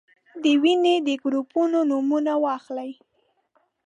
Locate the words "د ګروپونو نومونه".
1.07-2.33